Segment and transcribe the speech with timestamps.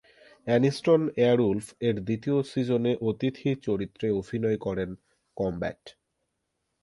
[0.47, 4.89] Aniston "এয়ারউলফ" এর দ্বিতীয় সিজনে অতিথি চরিত্রে অভিনয় করেন,
[5.37, 5.81] "কমব্যাট!